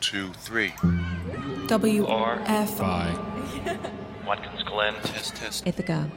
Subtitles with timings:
[0.00, 0.72] two, three.
[1.66, 2.80] W R F
[4.26, 4.94] Watkins Glen.
[5.02, 5.66] Test, test.
[5.66, 6.10] Ithaca.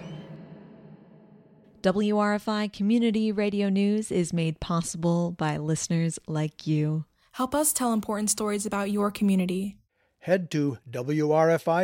[1.82, 7.06] WRFI Community Radio News is made possible by listeners like you.
[7.32, 9.78] Help us tell important stories about your community.
[10.20, 11.80] Head to wrfi.org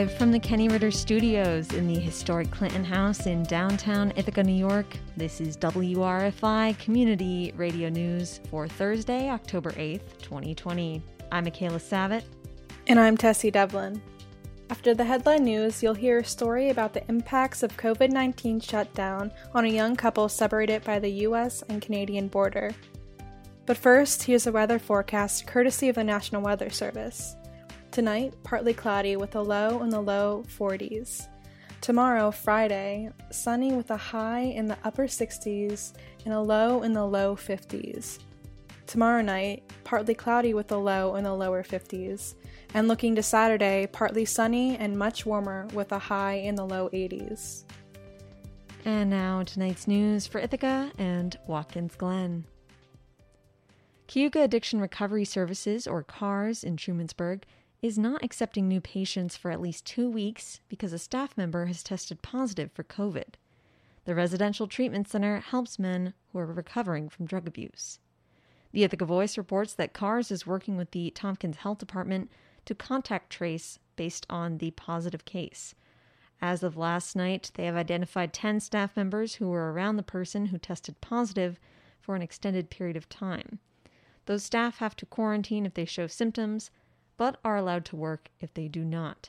[0.00, 4.54] Live from the Kenny Ritter Studios in the historic Clinton House in downtown Ithaca, New
[4.54, 11.02] York, this is WRFI Community Radio News for Thursday, October 8th, 2020.
[11.30, 12.24] I'm Michaela Savitt.
[12.86, 14.00] And I'm Tessie Devlin.
[14.70, 19.30] After the headline news, you'll hear a story about the impacts of COVID 19 shutdown
[19.52, 22.70] on a young couple separated by the US and Canadian border.
[23.66, 27.36] But first, here's a weather forecast courtesy of the National Weather Service.
[27.90, 31.26] Tonight, partly cloudy with a low in the low 40s.
[31.80, 37.04] Tomorrow, Friday, sunny with a high in the upper 60s and a low in the
[37.04, 38.20] low 50s.
[38.86, 42.34] Tomorrow night, partly cloudy with a low in the lower 50s.
[42.74, 46.90] And looking to Saturday, partly sunny and much warmer with a high in the low
[46.90, 47.64] 80s.
[48.84, 52.44] And now tonight's news for Ithaca and Watkins Glen.
[54.06, 57.42] Cayuga Addiction Recovery Services, or CARS, in Trumansburg,
[57.82, 61.82] is not accepting new patients for at least two weeks because a staff member has
[61.82, 63.34] tested positive for COVID.
[64.04, 67.98] The residential treatment center helps men who are recovering from drug abuse.
[68.72, 72.30] The Ithaca Voice reports that CARS is working with the Tompkins Health Department
[72.66, 75.74] to contact trace based on the positive case.
[76.42, 80.46] As of last night, they have identified 10 staff members who were around the person
[80.46, 81.58] who tested positive
[82.00, 83.58] for an extended period of time.
[84.26, 86.70] Those staff have to quarantine if they show symptoms,
[87.20, 89.28] but are allowed to work if they do not.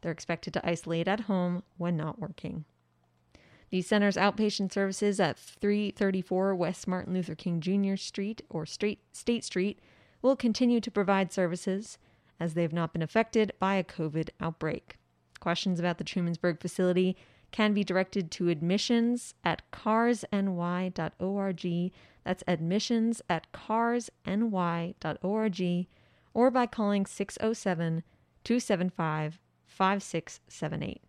[0.00, 2.64] They're expected to isolate at home when not working.
[3.68, 7.96] The center's outpatient services at 334 West Martin Luther King Jr.
[7.96, 9.04] Street or State
[9.44, 9.80] Street
[10.22, 11.98] will continue to provide services
[12.40, 14.96] as they have not been affected by a COVID outbreak.
[15.40, 17.18] Questions about the Trumansburg facility
[17.50, 20.92] can be directed to admissions at carsny.org.
[22.24, 24.96] That's admissions at carsny.org
[26.34, 28.02] or by calling 607
[28.44, 31.02] 275 5678.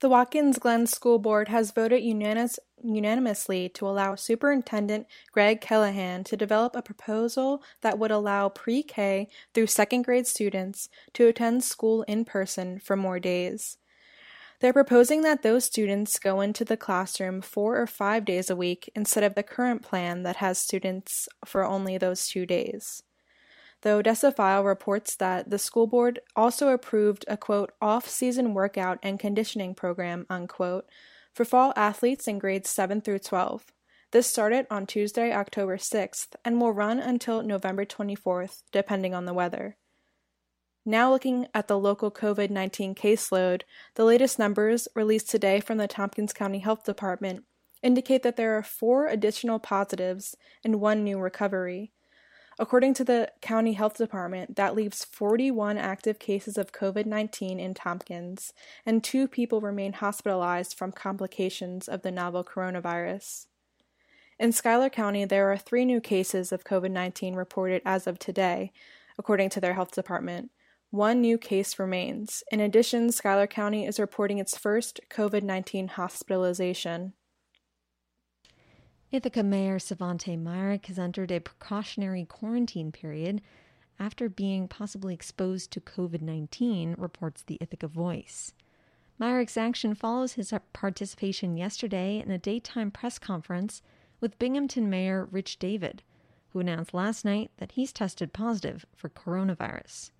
[0.00, 6.38] The Watkins Glen School Board has voted unanimous, unanimously to allow Superintendent Greg Callahan to
[6.38, 12.02] develop a proposal that would allow pre K through second grade students to attend school
[12.04, 13.76] in person for more days.
[14.60, 18.90] They're proposing that those students go into the classroom four or five days a week
[18.94, 23.02] instead of the current plan that has students for only those two days
[23.82, 28.98] though Odessa File reports that the school board also approved a quote off season workout
[29.02, 30.86] and conditioning program unquote
[31.32, 33.66] for fall athletes in grades 7 through 12.
[34.12, 39.34] This started on Tuesday, October 6th, and will run until November 24th, depending on the
[39.34, 39.76] weather.
[40.84, 43.62] Now, looking at the local COVID 19 caseload,
[43.94, 47.44] the latest numbers released today from the Tompkins County Health Department
[47.82, 51.92] indicate that there are four additional positives and one new recovery.
[52.60, 57.72] According to the County Health Department, that leaves 41 active cases of COVID 19 in
[57.72, 58.52] Tompkins,
[58.84, 63.46] and two people remain hospitalized from complications of the novel coronavirus.
[64.38, 68.72] In Schuyler County, there are three new cases of COVID 19 reported as of today,
[69.18, 70.50] according to their health department.
[70.90, 72.44] One new case remains.
[72.52, 77.14] In addition, Schuyler County is reporting its first COVID 19 hospitalization.
[79.12, 83.42] Ithaca Mayor Svante Myrick has entered a precautionary quarantine period
[83.98, 88.54] after being possibly exposed to COVID 19, reports the Ithaca Voice.
[89.18, 93.82] Myrick's action follows his participation yesterday in a daytime press conference
[94.20, 96.04] with Binghamton Mayor Rich David,
[96.50, 100.12] who announced last night that he's tested positive for coronavirus.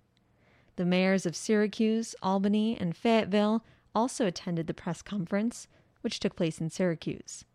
[0.75, 3.63] The mayors of Syracuse, Albany, and Fayetteville
[3.95, 5.69] also attended the press conference,
[6.01, 7.45] which took place in Syracuse.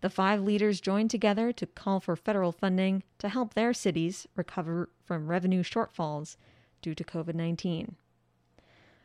[0.00, 4.88] The five leaders joined together to call for federal funding to help their cities recover
[5.04, 6.36] from revenue shortfalls
[6.80, 7.96] due to COVID 19.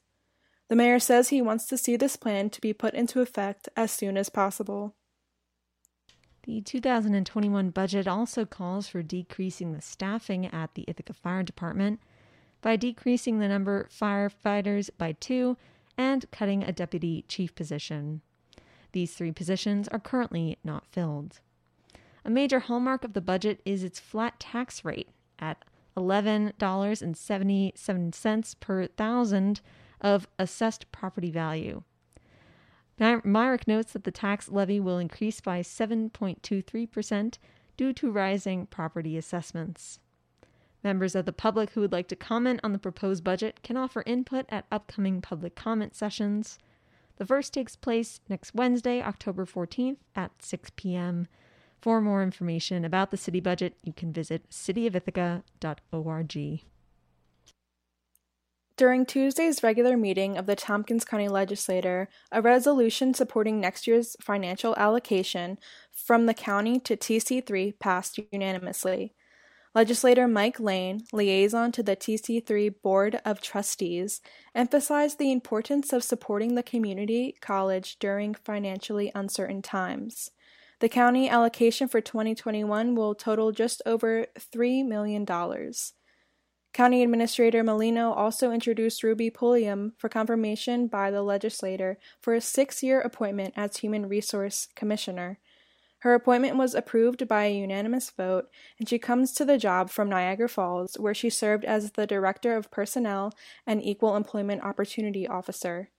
[0.68, 3.90] The mayor says he wants to see this plan to be put into effect as
[3.90, 4.94] soon as possible.
[6.44, 12.00] The 2021 budget also calls for decreasing the staffing at the Ithaca Fire Department
[12.60, 15.56] by decreasing the number of firefighters by two
[15.96, 18.22] and cutting a deputy chief position.
[18.90, 21.38] These three positions are currently not filled.
[22.24, 25.64] A major hallmark of the budget is its flat tax rate at
[25.96, 29.60] $11.77 per thousand
[30.00, 31.82] of assessed property value.
[33.02, 37.38] Myrick notes that the tax levy will increase by 7.23%
[37.76, 39.98] due to rising property assessments.
[40.84, 44.04] Members of the public who would like to comment on the proposed budget can offer
[44.06, 46.60] input at upcoming public comment sessions.
[47.16, 51.26] The first takes place next Wednesday, October 14th at 6 p.m.
[51.80, 56.62] For more information about the city budget, you can visit cityofithaca.org.
[58.82, 64.74] During Tuesday's regular meeting of the Tompkins County Legislature, a resolution supporting next year's financial
[64.74, 65.60] allocation
[65.92, 69.14] from the county to TC3 passed unanimously.
[69.72, 74.20] Legislator Mike Lane, liaison to the TC3 Board of Trustees,
[74.52, 80.32] emphasized the importance of supporting the community college during financially uncertain times.
[80.80, 85.24] The county allocation for 2021 will total just over $3 million.
[86.72, 92.82] County Administrator Molino also introduced Ruby Pulliam for confirmation by the legislator for a six
[92.82, 95.38] year appointment as Human Resource Commissioner.
[95.98, 98.46] Her appointment was approved by a unanimous vote,
[98.78, 102.56] and she comes to the job from Niagara Falls, where she served as the Director
[102.56, 103.34] of Personnel
[103.66, 105.90] and Equal Employment Opportunity Officer.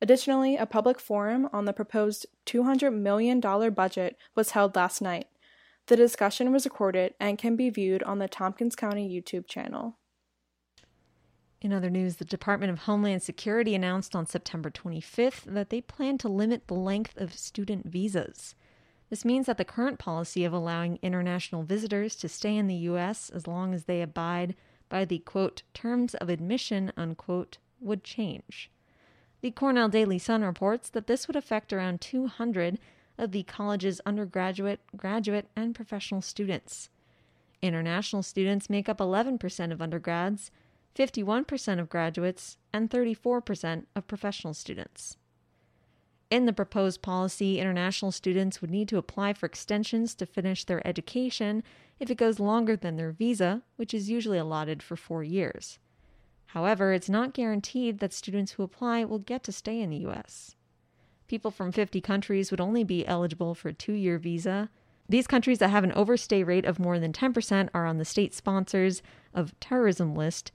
[0.00, 5.26] Additionally, a public forum on the proposed $200 million budget was held last night.
[5.88, 9.98] The discussion was recorded and can be viewed on the Tompkins County YouTube channel.
[11.60, 16.18] In other news, the Department of Homeland Security announced on September 25th that they plan
[16.18, 18.54] to limit the length of student visas.
[19.08, 23.30] This means that the current policy of allowing international visitors to stay in the U.S.
[23.30, 24.54] as long as they abide
[24.88, 28.70] by the quote, terms of admission unquote, would change.
[29.40, 32.78] The Cornell Daily Sun reports that this would affect around 200
[33.18, 36.90] of the college's undergraduate, graduate, and professional students.
[37.62, 40.50] International students make up 11% of undergrads
[40.96, 45.16] 51% of graduates, and 34% of professional students.
[46.30, 50.84] In the proposed policy, international students would need to apply for extensions to finish their
[50.86, 51.62] education
[52.00, 55.78] if it goes longer than their visa, which is usually allotted for four years.
[56.46, 60.56] However, it's not guaranteed that students who apply will get to stay in the U.S.
[61.28, 64.70] People from 50 countries would only be eligible for a two year visa.
[65.08, 68.34] These countries that have an overstay rate of more than 10% are on the state
[68.34, 70.50] sponsors of terrorism list,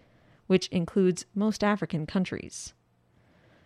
[0.51, 2.73] which includes most African countries.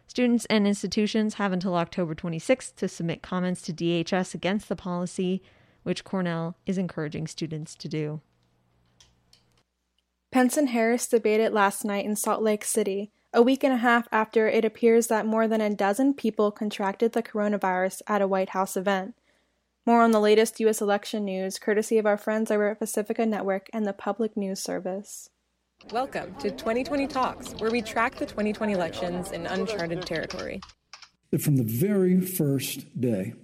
[0.06, 5.42] Students and institutions have until October 26th to submit comments to DHS against the policy,
[5.82, 8.22] which Cornell is encouraging students to do.
[10.32, 14.08] Pence and Harris debated last night in Salt Lake City, a week and a half
[14.12, 18.50] after it appears that more than a dozen people contracted the coronavirus at a White
[18.50, 19.16] House event.
[19.88, 20.82] More on the latest U.S.
[20.82, 25.32] election news, courtesy of our friends over at Pacifica Network and the Public News Service.
[25.92, 30.60] Welcome to 2020 Talks, where we track the 2020 elections in uncharted territory.
[31.40, 33.36] From the very first day,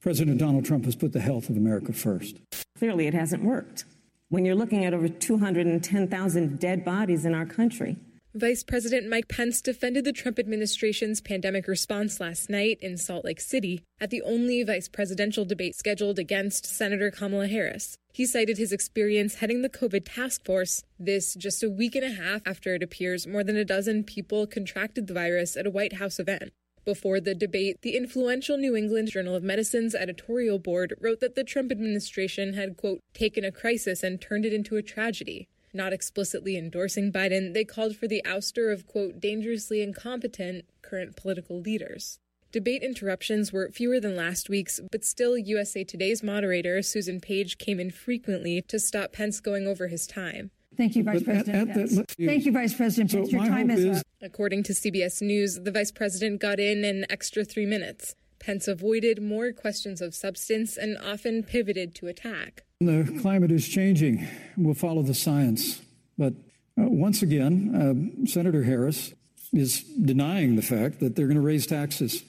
[0.00, 2.36] President Donald Trump has put the health of America first.
[2.78, 3.86] Clearly, it hasn't worked.
[4.28, 7.96] When you're looking at over 210,000 dead bodies in our country,
[8.34, 13.40] Vice President Mike Pence defended the Trump administration's pandemic response last night in Salt Lake
[13.40, 17.98] City at the only vice presidential debate scheduled against Senator Kamala Harris.
[18.12, 22.22] He cited his experience heading the COVID task force, this just a week and a
[22.22, 25.94] half after it appears more than a dozen people contracted the virus at a White
[25.94, 26.52] House event.
[26.84, 31.42] Before the debate, the influential New England Journal of Medicine's editorial board wrote that the
[31.42, 35.48] Trump administration had, quote, taken a crisis and turned it into a tragedy.
[35.72, 41.60] Not explicitly endorsing Biden, they called for the ouster of, quote, dangerously incompetent current political
[41.60, 42.18] leaders.
[42.50, 47.78] Debate interruptions were fewer than last week's, but still, USA Today's moderator, Susan Page, came
[47.78, 50.50] in frequently to stop Pence going over his time.
[50.76, 51.96] Thank you, Vice But President at the- Pence.
[51.96, 54.06] let- Thank you, Vice President So Your time hope is is- up.
[54.22, 58.14] According to CBS News, the vice president got in an extra three minutes.
[58.40, 62.64] Pence avoided more questions of substance and often pivoted to attack.
[62.80, 64.26] The climate is changing.
[64.56, 65.82] We'll follow the science.
[66.16, 66.32] But
[66.80, 69.12] uh, once again, uh, Senator Harris
[69.52, 72.24] is denying the fact that they're going to raise taxes.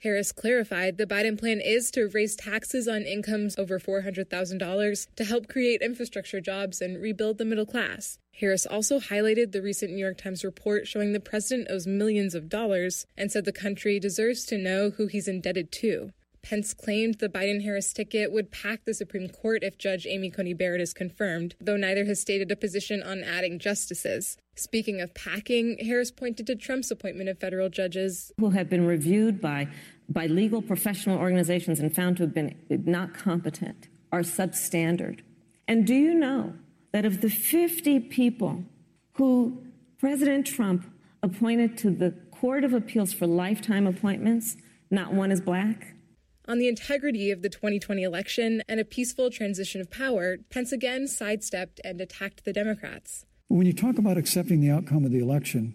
[0.00, 5.48] Harris clarified the Biden plan is to raise taxes on incomes over $400,000 to help
[5.48, 8.18] create infrastructure jobs and rebuild the middle class.
[8.38, 12.48] Harris also highlighted the recent New York Times report showing the president owes millions of
[12.48, 16.12] dollars and said the country deserves to know who he's indebted to.
[16.40, 20.54] Pence claimed the Biden Harris ticket would pack the Supreme Court if Judge Amy Coney
[20.54, 24.36] Barrett is confirmed, though neither has stated a position on adding justices.
[24.54, 29.40] Speaking of packing, Harris pointed to Trump's appointment of federal judges who have been reviewed
[29.40, 29.66] by,
[30.08, 35.20] by legal professional organizations and found to have been not competent, are substandard.
[35.66, 36.54] And do you know
[36.92, 38.64] that of the 50 people
[39.14, 39.62] who
[39.98, 40.86] President Trump
[41.22, 44.56] appointed to the Court of Appeals for lifetime appointments,
[44.90, 45.94] not one is black?
[46.46, 51.06] On the integrity of the 2020 election and a peaceful transition of power, Pence again
[51.06, 53.26] sidestepped and attacked the Democrats.
[53.48, 55.74] When you talk about accepting the outcome of the election,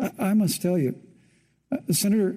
[0.00, 0.94] I, I must tell you,
[1.72, 2.34] uh, Senator,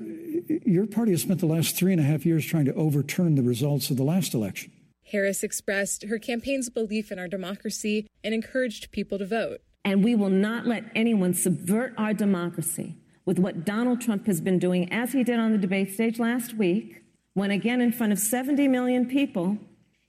[0.66, 3.44] your party has spent the last three and a half years trying to overturn the
[3.44, 4.72] results of the last election.
[5.12, 9.62] Harris expressed her campaign's belief in our democracy and encouraged people to vote.
[9.84, 14.60] And we will not let anyone subvert our democracy with what Donald Trump has been
[14.60, 18.20] doing, as he did on the debate stage last week, when again in front of
[18.20, 19.58] 70 million people,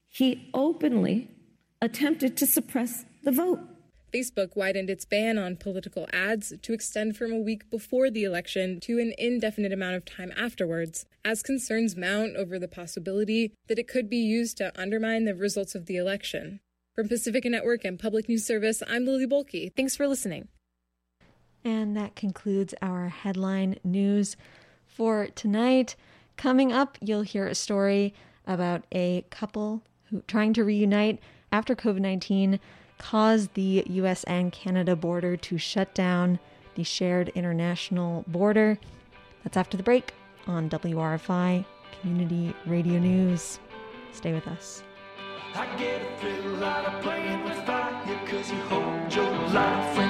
[0.08, 1.28] he openly
[1.82, 3.60] attempted to suppress the vote.
[4.12, 8.80] Facebook widened its ban on political ads to extend from a week before the election
[8.80, 13.88] to an indefinite amount of time afterwards, as concerns mount over the possibility that it
[13.88, 16.60] could be used to undermine the results of the election.
[16.94, 19.74] From Pacifica Network and Public News Service, I'm Lily Bohlke.
[19.76, 20.48] Thanks for listening.
[21.64, 24.36] And that concludes our headline news
[24.86, 25.94] for tonight.
[26.36, 28.14] Coming up, you'll hear a story
[28.46, 31.20] about a couple who trying to reunite
[31.52, 32.58] after COVID 19
[33.00, 36.38] caused the US and Canada border to shut down
[36.76, 38.78] the shared international border.
[39.42, 40.12] That's after the break
[40.46, 41.64] on WRFI
[42.00, 43.58] Community Radio News.
[44.12, 44.82] Stay with us.
[45.54, 47.90] I get a thrill out of playing with fire
[48.26, 50.09] Cause you hold your life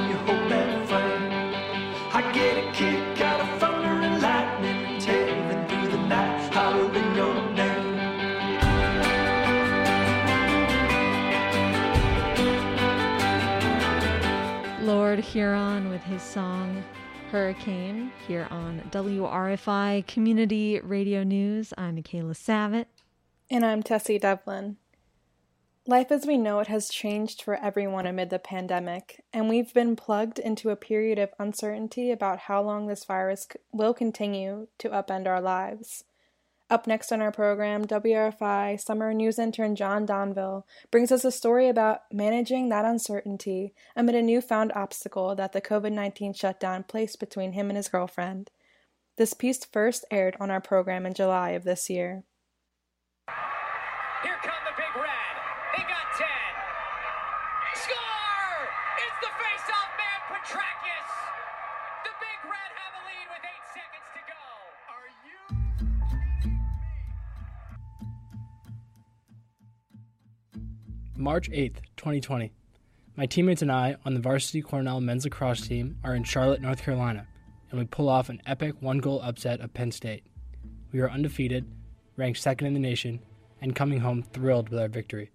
[15.32, 16.82] Huron with his song
[17.30, 21.72] Hurricane here on WRFI Community Radio News.
[21.78, 22.86] I'm Michaela Savitt.
[23.48, 24.78] And I'm Tessie Devlin.
[25.86, 29.94] Life as we know it has changed for everyone amid the pandemic, and we've been
[29.94, 35.28] plugged into a period of uncertainty about how long this virus will continue to upend
[35.28, 36.02] our lives.
[36.70, 40.62] Up next on our program, WRFI summer news intern John Donville
[40.92, 45.90] brings us a story about managing that uncertainty amid a newfound obstacle that the COVID
[45.90, 48.52] 19 shutdown placed between him and his girlfriend.
[49.16, 52.22] This piece first aired on our program in July of this year.
[71.20, 72.50] March 8th, 2020.
[73.14, 76.82] My teammates and I on the varsity Cornell men's lacrosse team are in Charlotte, North
[76.82, 77.26] Carolina,
[77.70, 80.24] and we pull off an epic one goal upset of Penn State.
[80.92, 81.70] We are undefeated,
[82.16, 83.20] ranked second in the nation,
[83.60, 85.30] and coming home thrilled with our victory.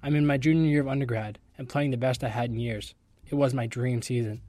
[0.00, 2.94] I'm in my junior year of undergrad and playing the best I had in years.
[3.28, 4.42] It was my dream season.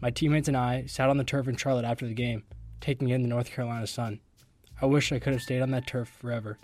[0.00, 2.44] My teammates and I sat on the turf in Charlotte after the game,
[2.80, 4.20] taking in the North Carolina sun.
[4.80, 6.56] I wish I could have stayed on that turf forever.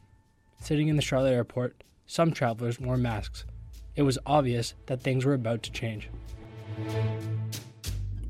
[0.61, 3.45] Sitting in the Charlotte airport, some travelers wore masks.
[3.97, 6.11] It was obvious that things were about to change.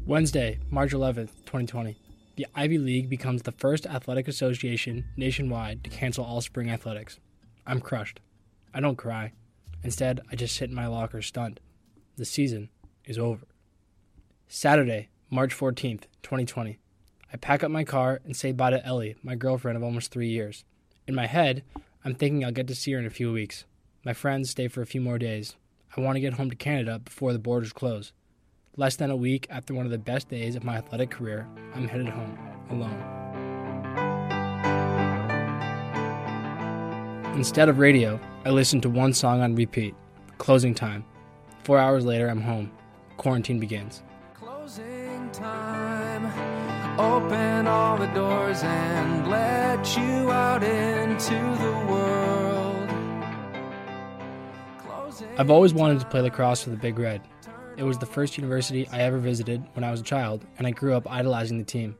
[0.06, 1.96] Wednesday, March 11th, 2020.
[2.36, 7.18] The Ivy League becomes the first athletic association nationwide to cancel all spring athletics.
[7.66, 8.20] I'm crushed.
[8.74, 9.32] I don't cry.
[9.82, 11.60] Instead, I just sit in my locker stunned.
[12.16, 12.70] The season
[13.04, 13.46] is over.
[14.48, 16.78] Saturday, March 14th, 2020.
[17.32, 20.28] I pack up my car and say bye to Ellie, my girlfriend of almost three
[20.28, 20.64] years.
[21.06, 21.64] In my head,
[22.06, 23.64] I'm thinking I'll get to see her in a few weeks.
[24.04, 25.56] My friends stay for a few more days.
[25.96, 28.12] I want to get home to Canada before the borders close.
[28.76, 31.88] Less than a week after one of the best days of my athletic career, I'm
[31.88, 33.00] headed home, alone.
[37.34, 39.94] Instead of radio, I listen to one song on repeat
[40.36, 41.06] Closing Time.
[41.62, 42.70] Four hours later, I'm home.
[43.16, 44.02] Quarantine begins.
[46.98, 52.88] Open all the doors and let you out into the world.
[55.36, 57.20] I've always wanted to play lacrosse for the Big Red.
[57.76, 60.70] It was the first university I ever visited when I was a child, and I
[60.70, 61.96] grew up idolizing the team.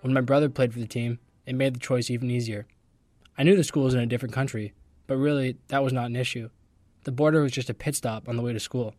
[0.00, 2.66] When my brother played for the team, it made the choice even easier.
[3.36, 4.72] I knew the school was in a different country,
[5.06, 6.48] but really, that was not an issue.
[7.04, 8.94] The border was just a pit stop on the way to school.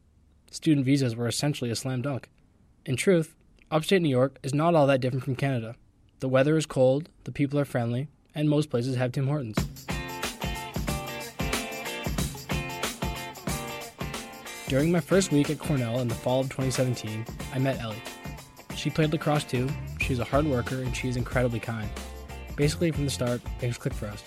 [0.51, 2.29] Student visas were essentially a slam dunk.
[2.85, 3.35] In truth,
[3.71, 5.75] upstate New York is not all that different from Canada.
[6.19, 9.55] The weather is cold, the people are friendly, and most places have Tim Hortons.
[14.67, 18.01] During my first week at Cornell in the fall of 2017, I met Ellie.
[18.75, 19.69] She played lacrosse too,
[20.01, 21.89] she's a hard worker, and she is incredibly kind.
[22.57, 24.23] Basically, from the start, things clicked for us.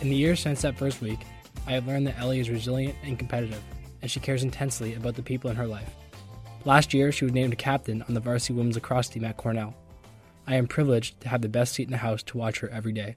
[0.00, 1.20] In the years since that first week,
[1.66, 3.62] I have learned that Ellie is resilient and competitive,
[4.02, 5.94] and she cares intensely about the people in her life.
[6.66, 9.74] Last year, she was named a captain on the varsity women's lacrosse team at Cornell.
[10.46, 12.92] I am privileged to have the best seat in the house to watch her every
[12.92, 13.16] day.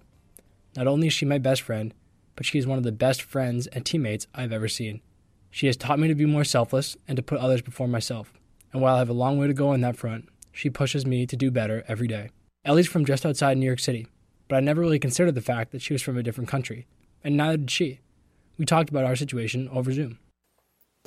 [0.76, 1.94] Not only is she my best friend,
[2.36, 5.02] but she is one of the best friends and teammates I've ever seen.
[5.50, 8.34] She has taught me to be more selfless and to put others before myself.
[8.74, 11.26] And while I have a long way to go on that front, she pushes me
[11.26, 12.32] to do better every day.
[12.66, 14.08] Ellie's from just outside New York City,
[14.50, 16.86] but I never really considered the fact that she was from a different country,
[17.24, 18.02] and neither did she.
[18.58, 20.20] We talked about our situation over Zoom.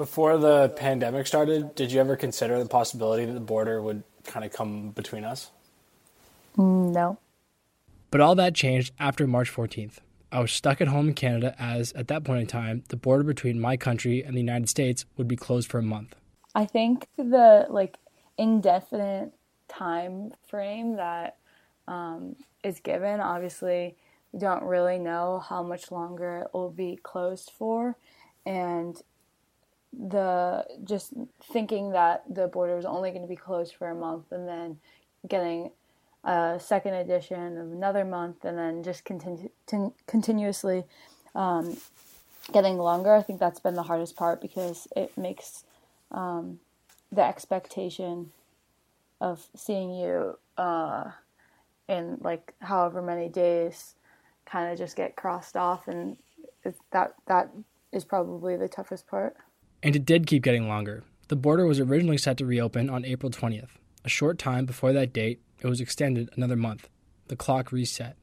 [0.01, 4.47] Before the pandemic started, did you ever consider the possibility that the border would kind
[4.47, 5.51] of come between us?
[6.57, 7.19] No.
[8.11, 9.99] But all that changed after March 14th.
[10.33, 13.25] I was stuck at home in Canada as, at that point in time, the border
[13.25, 16.17] between my country and the United States would be closed for a month.
[16.55, 17.99] I think the like
[18.39, 19.35] indefinite
[19.69, 21.37] time frame that
[21.87, 23.97] um, is given, obviously,
[24.33, 27.99] we don't really know how much longer it will be closed for,
[28.47, 29.03] and
[29.93, 31.13] the just
[31.53, 34.79] thinking that the border is only going to be closed for a month and then
[35.29, 35.71] getting
[36.25, 40.85] a second edition of another month and then just continu- tin- continuously
[41.35, 41.77] um,
[42.53, 43.15] getting longer.
[43.15, 45.65] I think that's been the hardest part because it makes
[46.13, 46.61] um,
[47.11, 48.33] the expectation
[49.21, 51.11] of seeing you uh,
[51.89, 53.95] in like however many days
[54.47, 56.17] kind of just get crossed off, and
[56.93, 57.51] that that
[57.93, 59.37] is probably the toughest part.
[59.83, 61.05] And it did keep getting longer.
[61.29, 63.71] The border was originally set to reopen on April 20th.
[64.05, 66.89] A short time before that date, it was extended another month.
[67.29, 68.17] The clock reset,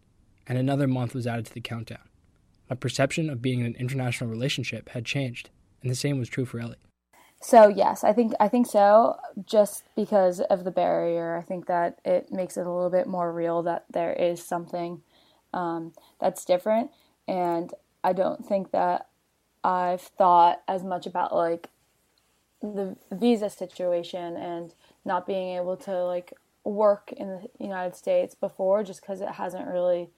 [0.46, 2.10] and another month was added to the countdown.
[2.70, 5.50] My perception of being in an international relationship had changed,
[5.82, 6.76] and the same was true for Ellie.
[7.41, 9.15] So yes, I think I think so.
[9.46, 13.32] Just because of the barrier, I think that it makes it a little bit more
[13.32, 15.02] real that there is something
[15.54, 16.91] um, that's different,
[17.28, 17.72] and
[18.04, 19.07] I don't think that
[19.68, 21.68] I've thought as much about like
[22.62, 28.86] the visa situation and not being able to like work in the United States before,
[28.86, 30.10] just because it hasn't really.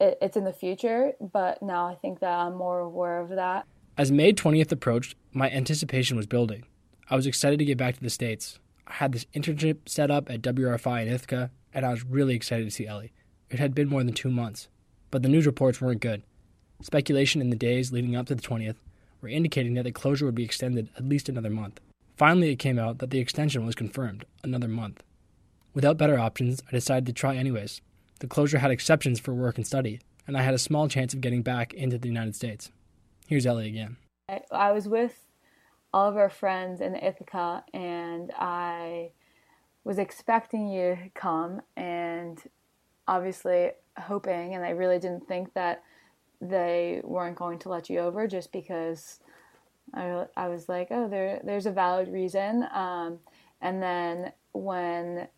[0.00, 3.66] It, it's in the future, but now I think that I'm more aware of that.
[3.98, 6.64] As May 20th approached, my anticipation was building.
[7.10, 8.60] I was excited to get back to the States.
[8.86, 12.64] I had this internship set up at WRFI in Ithaca, and I was really excited
[12.64, 13.12] to see Ellie.
[13.50, 14.68] It had been more than two months,
[15.10, 16.22] but the news reports weren't good.
[16.82, 18.74] Speculation in the days leading up to the 20th
[19.20, 21.80] were indicating that the closure would be extended at least another month.
[22.16, 25.02] Finally, it came out that the extension was confirmed another month.
[25.74, 27.80] Without better options, I decided to try anyways.
[28.18, 31.20] The closure had exceptions for work and study, and I had a small chance of
[31.20, 32.70] getting back into the United States.
[33.28, 33.96] Here's Ellie again.
[34.28, 35.28] I, I was with
[35.94, 39.12] all of our friends in Ithaca, and I
[39.84, 42.42] was expecting you to come, and
[43.06, 45.82] obviously hoping, and I really didn't think that
[46.42, 49.20] they weren't going to let you over just because
[49.94, 52.66] I, I was like, oh, there there's a valid reason.
[52.74, 53.20] Um,
[53.60, 55.28] and then when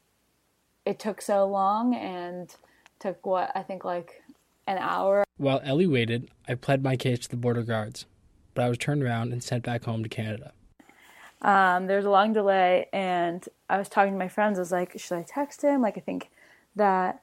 [0.87, 2.55] it took so long and
[2.99, 4.23] took what I think like
[4.67, 5.25] an hour.
[5.37, 8.07] While Ellie waited, I pled my case to the border guards,
[8.55, 10.53] but I was turned around and sent back home to Canada.
[11.43, 14.59] Um, there was a long delay, and I was talking to my friends.
[14.59, 15.83] I was like, should I text him?
[15.83, 16.31] Like, I think
[16.75, 17.21] that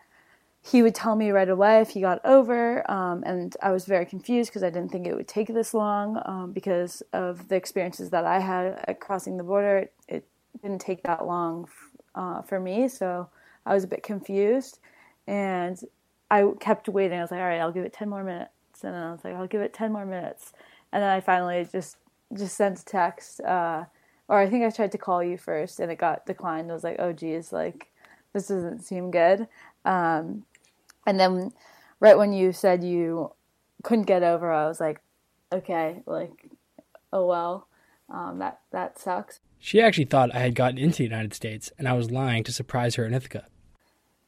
[0.63, 2.89] he would tell me right away if he got over.
[2.89, 6.21] Um, and I was very confused because I didn't think it would take this long
[6.26, 9.89] um, because of the experiences that I had at crossing the border.
[10.08, 10.26] It,
[10.62, 11.67] didn't take that long
[12.13, 13.28] uh, for me, so
[13.65, 14.80] I was a bit confused.
[15.26, 15.82] And
[16.30, 17.17] I kept waiting.
[17.17, 18.84] I was like, all right, I'll give it 10 more minutes.
[18.84, 20.54] And then I was like, I'll give it 10 more minutes.
[20.91, 21.97] And then I finally just
[22.38, 23.41] just sent a text.
[23.41, 23.86] Uh,
[24.28, 26.69] or I think I tried to call you first and it got declined.
[26.71, 27.88] I was like, oh, geez, like,
[28.34, 29.47] this doesn't seem good.
[29.84, 30.45] Um,
[31.06, 31.52] and then
[32.00, 33.34] right when you said you
[33.84, 35.02] couldn't get over, I was like,
[35.52, 36.50] okay, like,
[37.12, 37.68] oh well,
[38.10, 39.40] um, that that sucks.
[39.60, 42.54] She actually thought I had gotten into the United States and I was lying to
[42.54, 43.46] surprise her in Ithaca.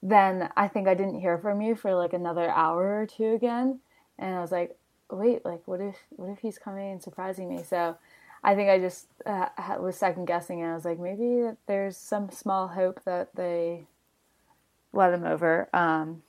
[0.02, 3.80] Then I think I didn't hear from you for like another hour or two again,
[4.20, 4.76] and I was like,
[5.10, 7.64] wait, like, what if what if he's coming and surprising me?
[7.64, 7.98] So.
[8.46, 9.48] I think I just uh,
[9.80, 13.86] was second guessing, and I was like, maybe there's some small hope that they
[14.92, 15.70] let him over.
[15.74, 16.24] Um,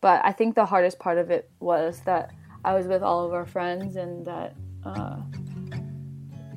[0.00, 2.32] but I think the hardest part of it was that
[2.64, 5.20] I was with all of our friends and that uh,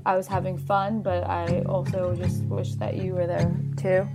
[0.06, 4.08] I was having fun, but I also just wish that you were there too.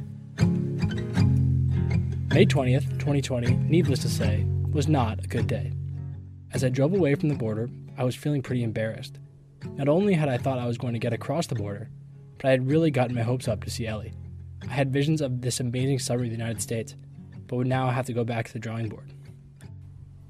[2.31, 5.73] May 20th, 2020, needless to say, was not a good day.
[6.53, 9.19] As I drove away from the border, I was feeling pretty embarrassed.
[9.77, 11.91] Not only had I thought I was going to get across the border,
[12.37, 14.13] but I had really gotten my hopes up to see Ellie.
[14.63, 16.95] I had visions of this amazing summer in the United States,
[17.47, 19.13] but would now have to go back to the drawing board.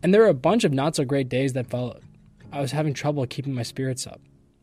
[0.03, 2.03] And there were a bunch of not so great days that followed.
[2.53, 4.21] I was having trouble keeping my spirits up.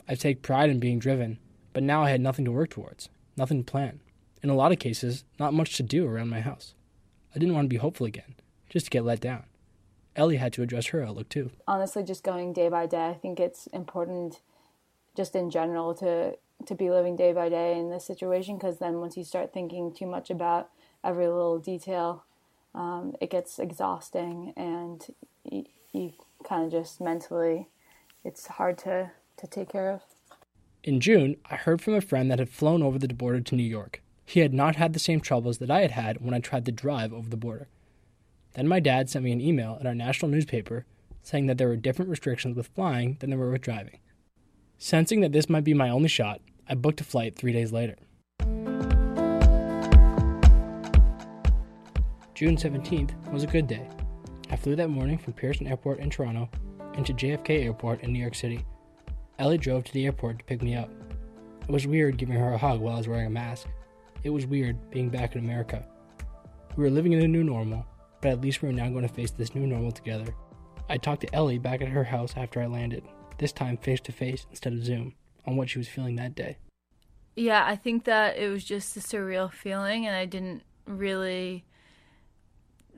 [0.07, 1.39] I take pride in being driven,
[1.73, 3.99] but now I had nothing to work towards, nothing to plan.
[4.41, 6.73] In a lot of cases, not much to do around my house.
[7.35, 8.35] I didn't want to be hopeful again,
[8.69, 9.43] just to get let down.
[10.15, 11.51] Ellie had to address her outlook too.
[11.67, 14.39] Honestly, just going day by day, I think it's important
[15.15, 19.01] just in general to to be living day by day in this situation because then
[19.01, 20.69] once you start thinking too much about
[21.03, 22.23] every little detail
[22.75, 25.07] um, it gets exhausting and
[25.43, 26.13] you, you
[26.47, 27.69] kind of just mentally
[28.23, 30.01] it's hard to, to take care of.
[30.83, 33.63] In June, I heard from a friend that had flown over the border to New
[33.63, 34.01] York.
[34.25, 36.71] He had not had the same troubles that I had had when I tried to
[36.71, 37.67] drive over the border.
[38.53, 40.85] Then my dad sent me an email in our national newspaper
[41.21, 43.99] saying that there were different restrictions with flying than there were with driving.
[44.77, 47.95] Sensing that this might be my only shot, I booked a flight three days later.
[52.35, 53.87] June 17th was a good day.
[54.49, 56.49] I flew that morning from Pearson Airport in Toronto
[56.95, 58.59] into JFK Airport in New York City.
[59.39, 60.89] Ellie drove to the airport to pick me up.
[61.61, 63.69] It was weird giving her a hug while I was wearing a mask.
[64.25, 65.87] It was weird being back in America.
[66.75, 67.85] We were living in a new normal,
[68.19, 70.35] but at least we were now going to face this new normal together.
[70.89, 73.05] I talked to Ellie back at her house after I landed,
[73.37, 75.13] this time face to face instead of Zoom,
[75.45, 76.57] on what she was feeling that day.
[77.37, 81.63] Yeah, I think that it was just a surreal feeling, and I didn't really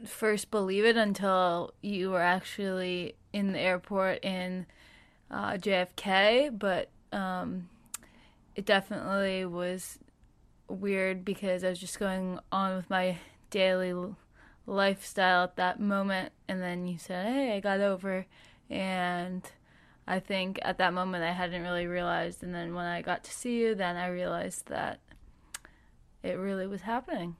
[0.05, 4.65] first believe it until you were actually in the airport in
[5.29, 7.69] uh, JFK, but um,
[8.55, 9.99] it definitely was
[10.67, 13.17] weird because I was just going on with my
[13.49, 13.93] daily
[14.65, 18.25] lifestyle at that moment, and then you said, "Hey, I got over,"
[18.69, 19.43] and
[20.07, 23.31] I think at that moment I hadn't really realized, and then when I got to
[23.31, 24.99] see you, then I realized that
[26.23, 27.35] it really was happening.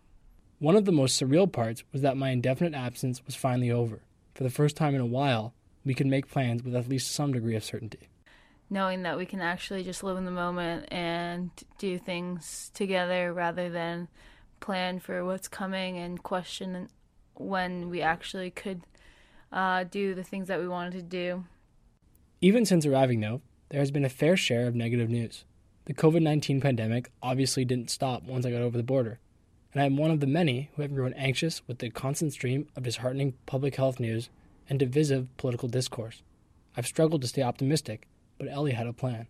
[0.60, 4.00] One of the most surreal parts was that my indefinite absence was finally over.
[4.34, 5.54] For the first time in a while,
[5.86, 8.10] we could make plans with at least some degree of certainty.
[8.67, 13.70] Knowing that we can actually just live in the moment and do things together rather
[13.70, 14.08] than
[14.60, 16.89] plan for what's coming and question
[17.36, 18.82] when we actually could
[19.52, 21.46] uh, do the things that we wanted to do.
[22.41, 25.46] Even since arriving, though, there has been a fair share of negative news.
[25.86, 29.20] The COVID 19 pandemic obviously didn't stop once I got over the border
[29.74, 32.68] and I am one of the many who have grown anxious with the constant stream
[32.76, 34.30] of disheartening public health news
[34.70, 36.22] and divisive political discourse.
[36.76, 39.28] I've struggled to stay optimistic, but Ellie had a plan.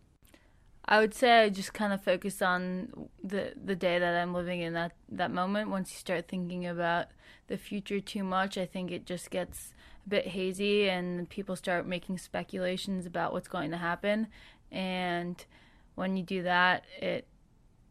[0.86, 4.62] I would say I just kind of focus on the the day that I'm living
[4.62, 5.69] in that that moment.
[5.69, 7.08] Once you start thinking about
[7.47, 9.73] the future too much, I think it just gets
[10.06, 14.28] a bit hazy and people start making speculations about what's going to happen.
[14.71, 15.43] And
[15.95, 17.28] when you do that, it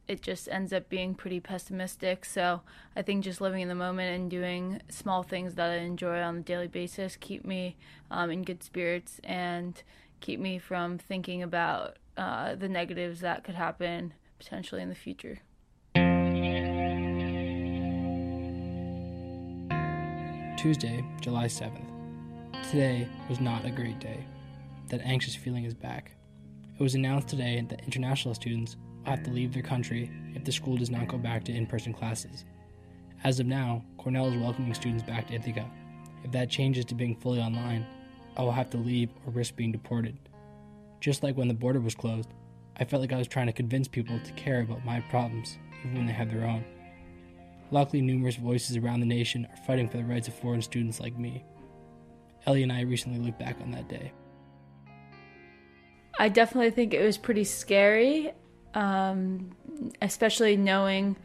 [0.09, 2.25] it just ends up being pretty pessimistic.
[2.25, 2.62] So
[2.95, 6.38] I think just living in the moment and doing small things that I enjoy on
[6.38, 7.77] a daily basis keep me
[8.11, 9.83] um, in good spirits and
[10.21, 15.40] keep me from thinking about uh, the negatives that could happen potentially in the future.
[20.57, 21.87] Tuesday, July 7th.
[22.71, 24.25] Today was not a great day.
[24.88, 26.12] That anxious feeling is back.
[26.79, 30.77] It was announced today that international students have to leave their country if the school
[30.77, 32.45] does not go back to in person classes.
[33.25, 35.69] As of now, Cornell is welcoming students back to Ithaca.
[36.25, 37.87] If that changes to being fully online,
[38.37, 40.19] I will have to leave or risk being deported.
[41.01, 42.29] Just like when the border was closed,
[42.79, 45.97] I felt like I was trying to convince people to care about my problems, even
[45.97, 46.64] when they have their own.
[47.71, 51.19] Luckily, numerous voices around the nation are fighting for the rights of foreign students like
[51.19, 51.45] me.
[52.47, 54.12] Ellie and I recently looked back on that day.
[56.19, 58.33] I definitely think it was pretty scary,
[58.77, 59.51] um,
[60.03, 61.17] especially knowing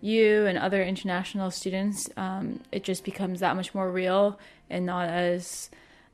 [0.00, 2.08] you and other international students.
[2.16, 4.40] Um, it just becomes that much more real
[4.70, 5.70] and not as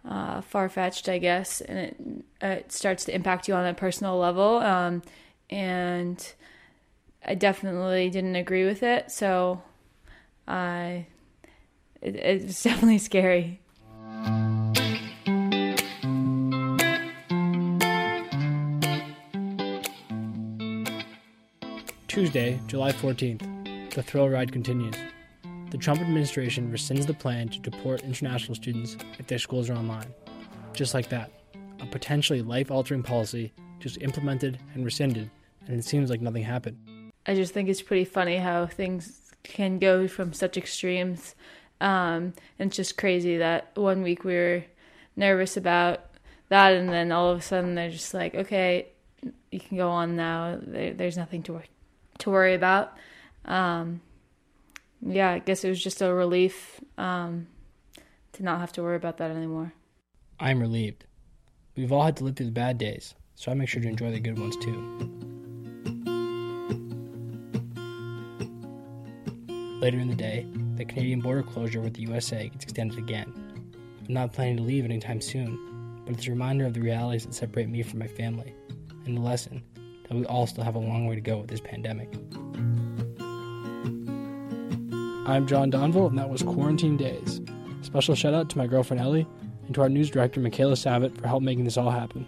[0.06, 1.96] uh, far fetched, I guess, and it,
[2.40, 4.58] it starts to impact you on a personal level.
[4.58, 5.02] Um,
[5.48, 6.34] and
[7.24, 9.62] I definitely didn't agree with it, so
[10.48, 11.06] I
[12.02, 13.60] it, it's definitely scary.
[22.20, 23.94] Tuesday, July 14th.
[23.94, 24.94] The thrill ride continues.
[25.70, 30.12] The Trump administration rescinds the plan to deport international students if their schools are online.
[30.74, 31.32] Just like that,
[31.80, 35.30] a potentially life altering policy just implemented and rescinded,
[35.66, 36.76] and it seems like nothing happened.
[37.24, 41.34] I just think it's pretty funny how things can go from such extremes.
[41.80, 44.64] Um, it's just crazy that one week we were
[45.16, 46.00] nervous about
[46.50, 48.88] that, and then all of a sudden they're just like, okay,
[49.50, 50.58] you can go on now.
[50.60, 51.64] There, there's nothing to, wor-
[52.20, 52.96] to worry about.
[53.44, 54.00] Um,
[55.02, 57.46] yeah, I guess it was just a relief um,
[58.32, 59.72] to not have to worry about that anymore.
[60.38, 61.04] I'm relieved.
[61.76, 64.10] We've all had to live through the bad days, so I make sure to enjoy
[64.10, 65.20] the good ones too.
[69.80, 73.32] Later in the day, the Canadian border closure with the USA gets extended again.
[74.06, 77.34] I'm not planning to leave anytime soon, but it's a reminder of the realities that
[77.34, 78.54] separate me from my family,
[79.06, 79.62] and the lesson
[80.10, 82.12] that we all still have a long way to go with this pandemic.
[85.28, 87.40] I'm John Donville, and that was Quarantine Days.
[87.82, 89.26] Special shout out to my girlfriend Ellie
[89.66, 92.26] and to our news director Michaela Savitt for help making this all happen.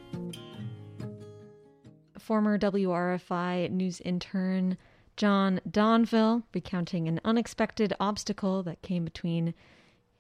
[2.21, 4.79] Former WRFI news intern
[5.17, 9.55] John Donville recounting an unexpected obstacle that came between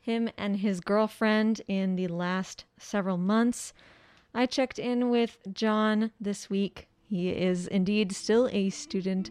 [0.00, 3.72] him and his girlfriend in the last several months.
[4.34, 6.88] I checked in with John this week.
[7.12, 9.30] He is indeed still a student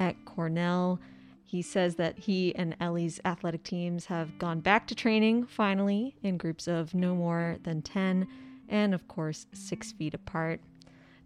[0.00, 0.98] at Cornell.
[1.44, 6.38] He says that he and Ellie's athletic teams have gone back to training finally in
[6.38, 8.26] groups of no more than 10
[8.68, 10.60] and, of course, six feet apart.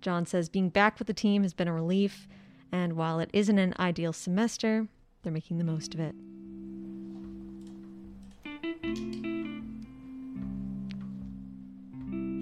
[0.02, 2.28] John says being back with the team has been a relief,
[2.70, 4.86] and while it isn't an ideal semester,
[5.22, 6.14] they're making the most of it.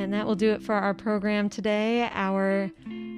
[0.02, 2.10] And that will do it for our program today.
[2.12, 2.72] Our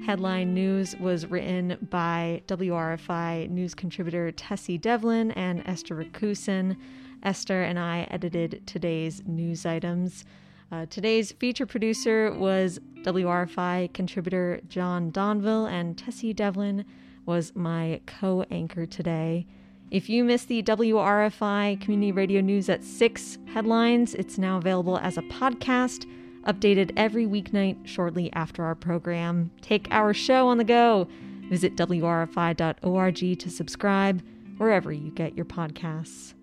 [0.05, 6.77] headline news was written by WRFI news contributor Tessie Devlin and Esther Rakusin.
[7.23, 10.23] Esther and I edited today's news items.
[10.71, 16.85] Uh, today's feature producer was WRFI contributor John Donville, and Tessie Devlin
[17.25, 19.47] was my co anchor today.
[19.89, 25.17] If you missed the WRFI Community Radio News at 6 headlines, it's now available as
[25.17, 26.05] a podcast
[26.45, 29.51] updated every weeknight shortly after our program.
[29.61, 31.07] Take our show on the go.
[31.49, 34.23] Visit WRFI.org to subscribe
[34.57, 36.33] wherever you get your podcasts.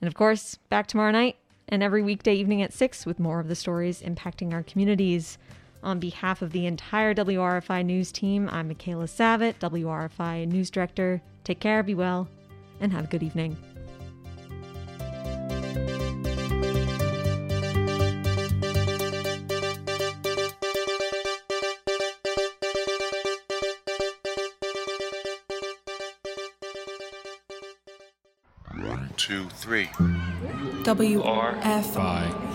[0.00, 1.36] And of course, back tomorrow night
[1.68, 5.38] and every weekday evening at 6 with more of the stories impacting our communities.
[5.82, 11.22] On behalf of the entire WRFI News team, I'm Michaela Savitt, WRFI News Director.
[11.44, 12.28] Take care, be well,
[12.80, 13.56] and have a good evening.
[29.68, 29.86] One,
[30.82, 31.06] two, three.
[31.14, 31.82] WRFI.
[31.82, 32.47] Five.